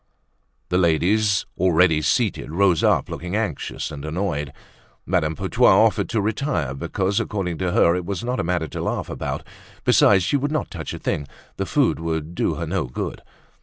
The 0.69 0.79
ladies 0.79 1.45
already 1.59 2.01
seated 2.01 2.49
rose 2.49 2.83
up 2.83 3.07
looking 3.07 3.35
anxious 3.35 3.91
and 3.91 4.03
annoyed. 4.03 4.51
Madame 5.05 5.35
Putois 5.35 5.75
offered 5.77 6.09
to 6.09 6.19
retire 6.21 6.73
because 6.73 7.19
according 7.19 7.59
to 7.59 7.71
her 7.73 7.95
it 7.95 8.03
was 8.03 8.23
not 8.23 8.39
a 8.39 8.43
matter 8.43 8.67
to 8.69 8.81
laugh 8.81 9.11
about; 9.11 9.45
besides 9.83 10.23
she 10.23 10.37
would 10.37 10.51
not 10.51 10.71
touch 10.71 10.91
a 10.95 10.97
thing, 10.97 11.27
the 11.57 11.67
food 11.67 11.99
would 11.99 12.33
do 12.33 12.55
her 12.55 12.65
no 12.65 12.85
good. 12.87 13.21